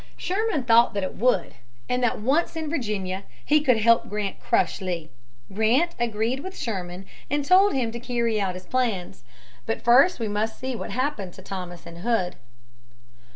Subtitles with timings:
[0.17, 1.53] Sherman thought that it would,
[1.87, 5.11] and that once in Virginia he could help Grant crush Lee.
[5.53, 9.23] Grant agreed with Sherman and told him to carry out his plans.
[9.67, 12.35] But first we must see what happened to Thomas and Hood.